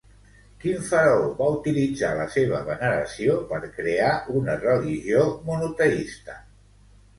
[0.61, 4.09] Quin faraó va utilitzar la seva veneració per crear
[4.41, 6.43] una religió monoteista?